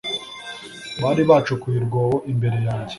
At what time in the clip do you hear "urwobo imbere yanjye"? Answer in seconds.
1.79-2.89